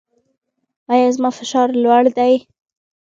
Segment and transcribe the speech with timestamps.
[0.93, 2.33] ایا زما فشار لوړ دی؟